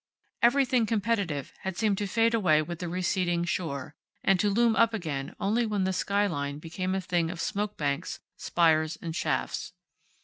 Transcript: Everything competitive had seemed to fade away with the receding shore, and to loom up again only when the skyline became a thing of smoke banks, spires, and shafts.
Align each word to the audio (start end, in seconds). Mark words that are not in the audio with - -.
Everything 0.41 0.87
competitive 0.87 1.53
had 1.59 1.77
seemed 1.77 1.99
to 1.99 2.07
fade 2.07 2.33
away 2.33 2.63
with 2.63 2.79
the 2.79 2.89
receding 2.89 3.43
shore, 3.43 3.93
and 4.23 4.39
to 4.39 4.49
loom 4.49 4.75
up 4.75 4.95
again 4.95 5.35
only 5.39 5.63
when 5.63 5.83
the 5.83 5.93
skyline 5.93 6.57
became 6.57 6.95
a 6.95 7.01
thing 7.01 7.29
of 7.29 7.39
smoke 7.39 7.77
banks, 7.77 8.19
spires, 8.35 8.97
and 8.99 9.15
shafts. 9.15 9.73